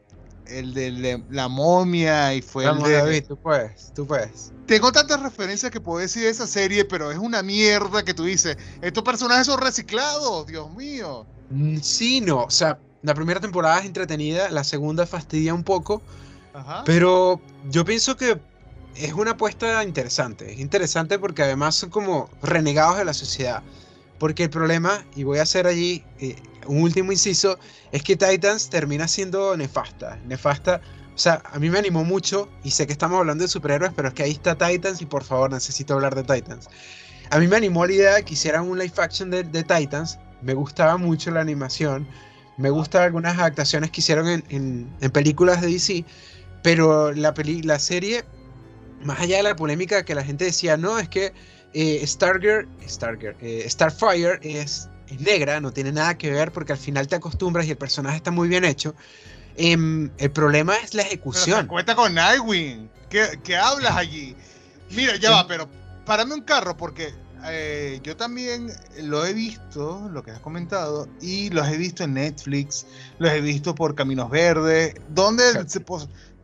[0.47, 3.21] el de la momia y fue el de...
[3.21, 4.51] tú puedes, tú puedes.
[4.65, 8.23] Tengo tantas referencias que puedo decir de esa serie, pero es una mierda que tú
[8.23, 11.25] dices, estos personajes son reciclados, Dios mío.
[11.49, 16.01] Mm, sí, no, o sea, la primera temporada es entretenida, la segunda fastidia un poco,
[16.85, 18.39] pero yo pienso que
[18.95, 23.63] es una apuesta interesante, es interesante porque además son como renegados de la sociedad.
[24.19, 26.35] Porque el problema, y voy a hacer allí eh,
[26.67, 27.59] un último inciso,
[27.91, 30.19] es que Titans termina siendo nefasta.
[30.25, 30.81] Nefasta,
[31.13, 34.07] o sea, a mí me animó mucho, y sé que estamos hablando de superhéroes, pero
[34.07, 36.69] es que ahí está Titans y por favor necesito hablar de Titans.
[37.29, 40.53] A mí me animó la idea de que hicieran un live action de, Titans, me
[40.53, 42.07] gustaba mucho la animación,
[42.57, 44.43] me gustan algunas adaptaciones que hicieron en,
[44.99, 46.05] en, películas de DC,
[46.61, 48.23] pero la, la serie,
[49.03, 51.33] más allá de la polémica que la gente decía, no, es que
[51.73, 52.67] eh, Stargirl,
[53.41, 57.71] eh, Starfire es, negra, no tiene nada que ver porque al final te acostumbras y
[57.71, 58.95] el personaje está muy bien hecho.
[59.55, 61.67] Em, el problema es la ejecución.
[61.67, 62.89] cuenta con Nightwing.
[63.09, 64.35] ¿Qué, hablas allí?
[64.89, 65.69] Mira, ya va, pero
[66.05, 67.13] párame un carro porque
[67.45, 72.15] eh, yo también lo he visto, lo que has comentado, y los he visto en
[72.15, 72.87] Netflix,
[73.19, 74.95] los he visto por Caminos Verdes.
[75.09, 75.83] ¿Dónde, se,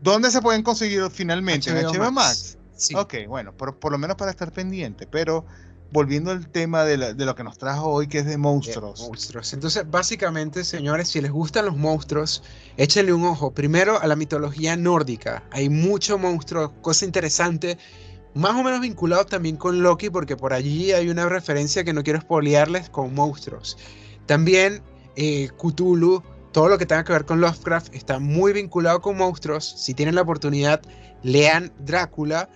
[0.02, 1.72] ¿dónde se pueden conseguir finalmente?
[1.72, 2.59] ¿En HBO Max?
[2.96, 5.46] Ok, bueno, por, por, lo menos para estar pendiente, pero
[5.92, 9.02] volviendo al tema de, lo que nos trajo hoy, que es de monstruos.
[9.02, 9.54] monstruos.
[9.54, 12.44] Entonces, básicamente, señores, si les gustan los monstruos,
[12.78, 13.52] échenle un ojo.
[13.52, 15.44] Primero a la mitología nórdica.
[15.52, 17.78] Hay mucho monstruo, cosa interesante.
[18.36, 22.04] Más o menos vinculado también con Loki, porque por allí hay una referencia que no
[22.04, 23.78] quiero spoilearles con monstruos.
[24.28, 24.84] También
[25.16, 29.66] eh, Cthulhu, todo lo que tenga que ver con Lovecraft está muy vinculado con monstruos.
[29.66, 30.82] Si tienen la oportunidad,
[31.24, 32.50] lean Drácula.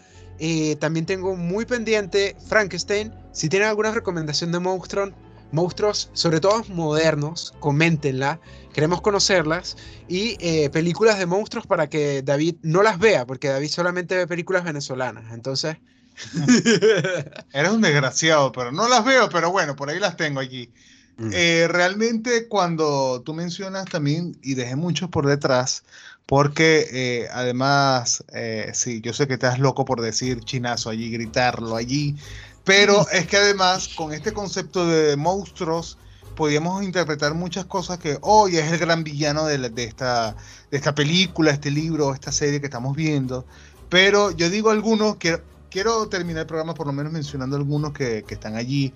[0.45, 3.13] Eh, también tengo muy pendiente Frankenstein.
[3.31, 5.11] Si tienen alguna recomendación de monstruos,
[5.53, 8.41] monstruos, sobre todo modernos, coméntenla.
[8.73, 9.77] Queremos conocerlas.
[10.09, 14.27] Y eh, películas de monstruos para que David no las vea, porque David solamente ve
[14.27, 15.33] películas venezolanas.
[15.33, 15.77] Entonces.
[17.53, 20.69] Eres un desgraciado, pero no las veo, pero bueno, por ahí las tengo allí.
[21.15, 21.29] Mm.
[21.31, 25.85] Eh, realmente cuando tú mencionas también, y dejé muchos por detrás,
[26.25, 31.75] porque eh, además, eh, sí, yo sé que estás loco por decir chinazo allí, gritarlo
[31.75, 32.15] allí,
[32.63, 35.97] pero es que además con este concepto de monstruos
[36.35, 40.35] podíamos interpretar muchas cosas que hoy es el gran villano de, esta,
[40.71, 43.45] de esta película, este libro, esta serie que estamos viendo.
[43.89, 48.23] Pero yo digo algunos, quiero, quiero terminar el programa por lo menos mencionando algunos que,
[48.23, 48.93] que están allí.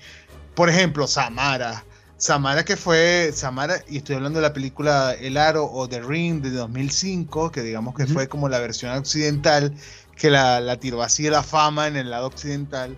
[0.55, 1.83] Por ejemplo, Samara,
[2.17, 6.41] Samara que fue, Samara, y estoy hablando de la película El Aro o The Ring
[6.41, 9.73] de 2005, que digamos que fue como la versión occidental,
[10.15, 12.97] que la, la tiró así de la fama en el lado occidental,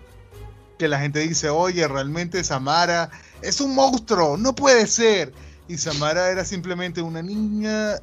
[0.78, 3.10] que la gente dice, oye, realmente Samara
[3.42, 5.34] es un monstruo, no puede ser.
[5.68, 7.96] Y Samara era simplemente una niña,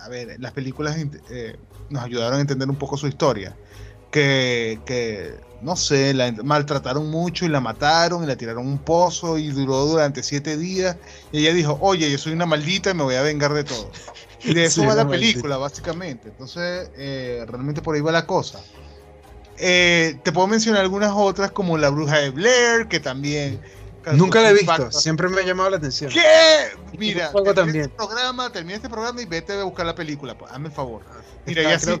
[0.00, 0.96] a ver, las películas
[1.30, 1.56] eh,
[1.88, 3.56] nos ayudaron a entender un poco su historia,
[4.10, 8.78] que, que no sé, la maltrataron mucho y la mataron y la tiraron a un
[8.78, 10.96] pozo y duró durante siete días.
[11.32, 13.90] Y ella dijo, oye, yo soy una maldita y me voy a vengar de todo.
[14.44, 16.28] Y de eso va la película, básicamente.
[16.28, 18.60] Entonces, eh, realmente por ahí va la cosa.
[19.56, 23.60] Eh, te puedo mencionar algunas otras como La Bruja de Blair, que también...
[24.14, 26.10] Nunca la he visto, siempre me ha llamado la atención.
[26.10, 26.70] ¿Qué?
[26.96, 30.68] Mira, termina, Este programa, termina este programa y vete a buscar la película, pues, hazme
[30.68, 31.02] el favor.
[31.10, 32.00] Ah, mira, ya así,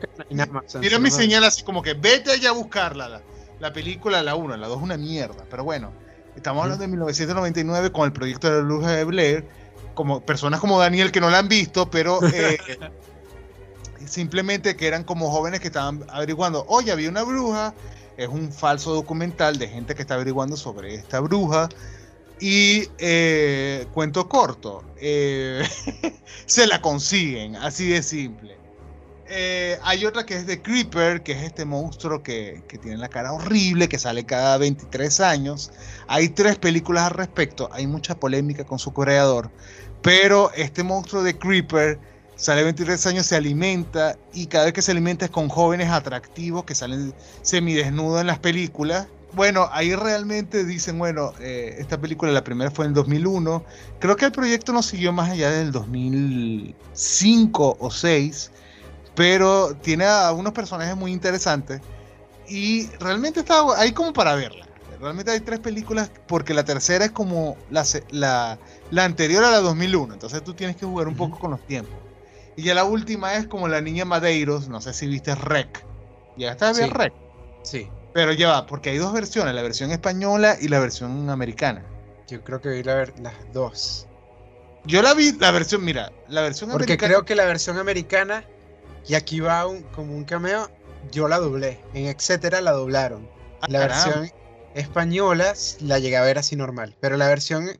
[0.80, 3.22] mira mi señal así como que vete allá a buscarla
[3.60, 5.92] la película, la 1, la 2 es una mierda, pero bueno,
[6.36, 9.48] estamos hablando de 1999 con el proyecto de la bruja de Blair,
[9.94, 12.58] como personas como Daniel que no la han visto, pero eh,
[14.06, 17.74] simplemente que eran como jóvenes que estaban averiguando, oye, había una bruja,
[18.18, 21.68] es un falso documental de gente que está averiguando sobre esta bruja.
[22.40, 25.66] Y eh, cuento corto, eh,
[26.46, 28.56] se la consiguen, así de simple.
[29.26, 33.08] Eh, hay otra que es de Creeper, que es este monstruo que, que, tiene la
[33.08, 35.72] cara horrible, que sale cada 23 años.
[36.06, 39.50] Hay tres películas al respecto, hay mucha polémica con su creador,
[40.00, 41.98] pero este monstruo de Creeper
[42.38, 46.64] sale 23 años, se alimenta y cada vez que se alimenta es con jóvenes atractivos
[46.64, 47.12] que salen
[47.42, 49.08] semidesnudos en las películas.
[49.32, 53.64] Bueno, ahí realmente dicen, bueno, eh, esta película, la primera fue en el 2001,
[53.98, 58.50] creo que el proyecto no siguió más allá del 2005 o 6,
[59.14, 61.82] pero tiene a unos personajes muy interesantes
[62.48, 64.64] y realmente está ahí como para verla.
[65.00, 68.58] Realmente hay tres películas porque la tercera es como la, la,
[68.90, 72.07] la anterior a la 2001, entonces tú tienes que jugar un poco con los tiempos.
[72.58, 75.86] Y ya la última es como la niña Madeiros, no sé si viste Rec.
[76.36, 77.12] ¿Ya está bien Rec?
[77.62, 77.88] Sí.
[78.12, 81.86] Pero ya va, porque hay dos versiones, la versión española y la versión americana.
[82.26, 84.08] Yo creo que vi la las dos.
[84.84, 86.98] Yo la vi, la versión, mira, la versión porque americana.
[86.98, 88.44] Porque creo que la versión americana,
[89.06, 90.68] y aquí va un, como un cameo,
[91.12, 91.80] yo la doblé.
[91.94, 93.30] En etcétera la doblaron.
[93.60, 94.32] Ah, la versión
[94.74, 96.96] española la llegué a ver así normal.
[96.98, 97.70] Pero la versión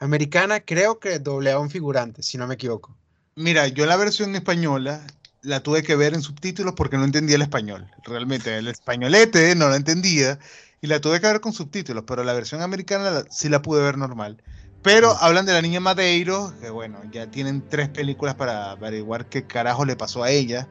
[0.00, 2.97] americana creo que doblé a un figurante, si no me equivoco.
[3.38, 5.06] Mira, yo la versión española
[5.42, 7.88] la tuve que ver en subtítulos porque no entendía el español.
[8.02, 10.40] Realmente, el españolete no lo entendía
[10.80, 13.96] y la tuve que ver con subtítulos, pero la versión americana sí la pude ver
[13.96, 14.42] normal.
[14.82, 19.46] Pero hablan de la niña Madeiro, que bueno, ya tienen tres películas para averiguar qué
[19.46, 20.68] carajo le pasó a ella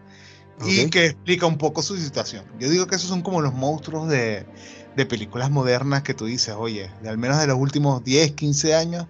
[0.65, 2.43] y que explica un poco su situación.
[2.59, 4.45] Yo digo que esos son como los monstruos de,
[4.93, 8.75] de películas modernas que tú dices, oye, de al menos de los últimos 10, 15
[8.75, 9.05] años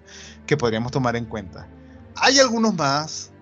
[0.46, 1.68] que podríamos tomar en cuenta.
[2.14, 3.32] Hay algunos más,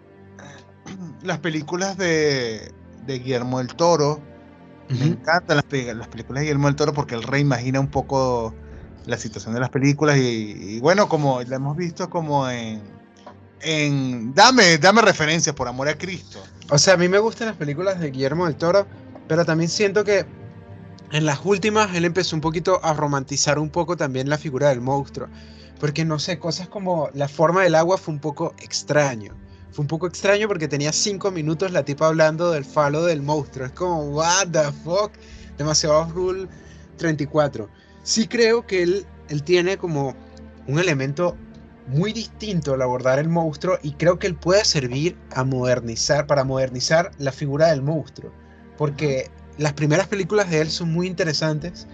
[1.23, 2.73] las películas de,
[3.07, 4.21] Guillermo del Toro.
[4.89, 8.55] Me encantan las, películas de Guillermo del Toro porque el rey imagina un poco
[9.05, 12.83] la situación de las películas y, bueno, como la hemos visto como en,
[13.61, 16.43] en dame, dame referencias por amor a Cristo.
[16.71, 18.87] O sea, a mí me gustan las películas de Guillermo del Toro,
[19.27, 20.25] pero también siento que
[21.13, 24.81] en las últimas él empezó un poquito a romantizar un poco también la figura del
[24.81, 25.29] monstruo.
[25.79, 29.35] Porque no sé, cosas como la forma del agua fue un poco extraño.
[29.77, 33.67] Fue un poco extraño porque tenía cinco minutos la tipa hablando del falo del monstruo.
[33.67, 35.13] Es como, what the fuck.
[35.59, 36.49] Demasiado Rule
[36.97, 37.69] 34.
[38.03, 40.17] Sí creo que él, él tiene como
[40.67, 41.37] un elemento
[41.89, 46.43] muy distinto al abordar el monstruo y creo que él puede servir a modernizar, para
[46.43, 48.33] modernizar la figura del monstruo.
[48.79, 51.87] Porque las primeras películas de él son muy interesantes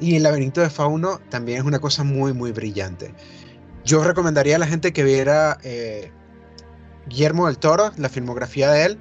[0.00, 3.14] y El laberinto de Fauno también es una cosa muy, muy brillante.
[3.86, 6.12] Yo recomendaría a la gente que viera eh,
[7.06, 8.98] Guillermo del Toro, la filmografía de él,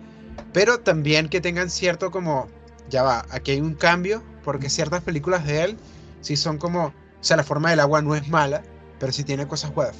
[0.54, 2.48] pero también que tengan cierto como,
[2.90, 5.78] ya va, aquí hay un cambio, porque ciertas películas de él
[6.22, 8.64] sí son como, o sea, la forma del agua no es mala,
[9.00, 9.94] pero sí tiene cosas what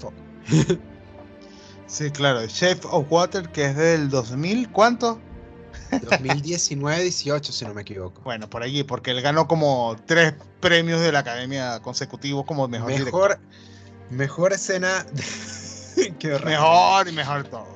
[1.88, 5.20] sí, claro, Chef of Water, que es del 2000, ¿cuánto?
[5.92, 8.22] 2019-18, si no me equivoco.
[8.24, 12.92] Bueno, por allí, porque él ganó como tres premios de la Academia consecutivos como mejor
[12.92, 13.40] Mejor,
[14.10, 15.06] mejor escena.
[16.46, 17.75] mejor y mejor todo.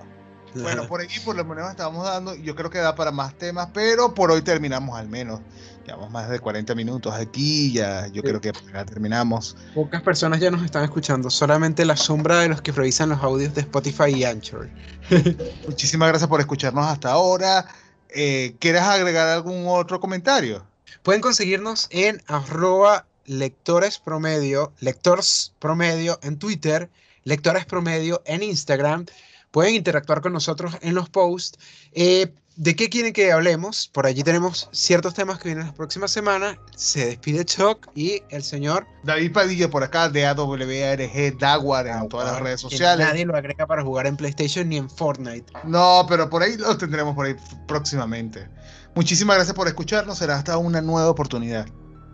[0.56, 3.70] Bueno, por aquí por lo menos estamos dando, yo creo que da para más temas,
[3.74, 5.42] pero por hoy terminamos al menos.
[5.86, 9.56] Llevamos más de 40 minutos aquí, ya yo creo que ya terminamos.
[9.74, 13.56] Pocas personas ya nos están escuchando, solamente la sombra de los que revisan los audios
[13.56, 14.70] de Spotify y Anchor.
[15.68, 17.66] Muchísimas gracias por escucharnos hasta ahora.
[18.10, 20.64] Eh, ¿Quieres agregar algún otro comentario?
[21.04, 26.90] Pueden conseguirnos en arroba lectores promedio, lectores promedio en Twitter,
[27.24, 29.06] lectores promedio en Instagram
[29.52, 31.60] pueden interactuar con nosotros en los posts.
[31.94, 33.88] Eh, ¿De qué quieren que hablemos?
[33.88, 36.60] Por allí tenemos ciertos temas que vienen la próxima semana.
[36.76, 42.34] Se despide Chuck y el señor David Padilla por acá de AWRG Dagwar en todas
[42.34, 43.08] las redes sociales.
[43.08, 45.54] Nadie lo agrega para jugar en PlayStation ni en Fortnite.
[45.64, 47.36] No, pero por ahí lo tendremos por ahí
[47.66, 48.50] próximamente.
[48.94, 50.18] Muchísimas gracias por escucharnos.
[50.18, 51.66] Será hasta una nueva oportunidad.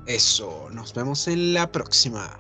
[0.05, 2.37] Eso, nos vemos en la próxima.